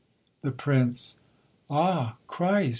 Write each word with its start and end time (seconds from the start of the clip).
THE 0.41 0.49
PRINCE. 0.49 1.19
Ah 1.69 2.15
Christ! 2.25 2.69